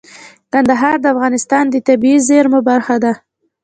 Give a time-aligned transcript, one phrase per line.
[0.53, 3.13] کندهار د افغانستان د طبیعي زیرمو برخه ده.